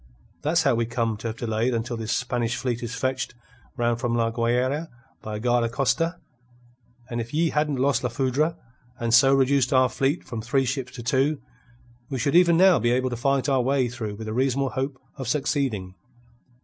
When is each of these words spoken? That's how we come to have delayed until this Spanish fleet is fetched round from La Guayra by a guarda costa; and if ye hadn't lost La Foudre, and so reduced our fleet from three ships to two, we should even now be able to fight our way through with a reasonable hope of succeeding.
That's 0.41 0.63
how 0.63 0.73
we 0.73 0.87
come 0.87 1.15
to 1.17 1.27
have 1.27 1.37
delayed 1.37 1.75
until 1.75 1.95
this 1.95 2.11
Spanish 2.11 2.55
fleet 2.55 2.81
is 2.81 2.95
fetched 2.95 3.35
round 3.77 3.99
from 3.99 4.15
La 4.15 4.31
Guayra 4.31 4.89
by 5.21 5.35
a 5.35 5.39
guarda 5.39 5.69
costa; 5.69 6.17
and 7.07 7.21
if 7.21 7.35
ye 7.35 7.51
hadn't 7.51 7.75
lost 7.77 8.03
La 8.03 8.09
Foudre, 8.09 8.55
and 8.99 9.13
so 9.13 9.31
reduced 9.31 9.71
our 9.71 9.89
fleet 9.89 10.23
from 10.23 10.41
three 10.41 10.65
ships 10.65 10.91
to 10.93 11.03
two, 11.03 11.39
we 12.09 12.17
should 12.17 12.33
even 12.35 12.57
now 12.57 12.79
be 12.79 12.89
able 12.89 13.11
to 13.11 13.15
fight 13.15 13.47
our 13.47 13.61
way 13.61 13.87
through 13.87 14.15
with 14.15 14.27
a 14.27 14.33
reasonable 14.33 14.69
hope 14.71 14.99
of 15.17 15.27
succeeding. 15.27 15.93